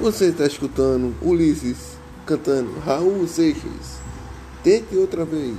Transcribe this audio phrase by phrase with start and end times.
[0.00, 1.96] Você está escutando Ulisses
[2.26, 4.00] cantando Raul Seixas.
[4.62, 5.54] Tente outra vez.